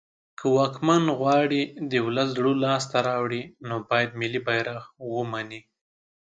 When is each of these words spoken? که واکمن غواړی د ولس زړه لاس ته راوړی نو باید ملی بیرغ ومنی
که 0.37 0.45
واکمن 0.55 1.03
غواړی 1.19 1.61
د 1.91 1.93
ولس 2.05 2.27
زړه 2.37 2.51
لاس 2.63 2.83
ته 2.91 2.97
راوړی 3.07 3.43
نو 3.67 3.75
باید 3.89 4.09
ملی 4.19 4.39
بیرغ 4.47 4.81
ومنی 5.15 5.61